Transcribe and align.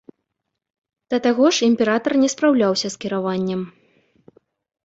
Да 1.13 1.19
таго 1.25 1.45
ж, 1.57 1.69
імператар 1.71 2.11
не 2.21 2.29
спраўляўся 2.35 2.87
з 2.95 3.03
кіраваннем. 3.07 3.61